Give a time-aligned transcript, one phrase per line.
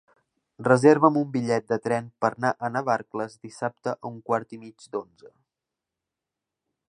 [0.67, 4.89] Reserva'm un bitllet de tren per anar a Navarcles dissabte a un quart i mig
[4.95, 5.33] d'onze.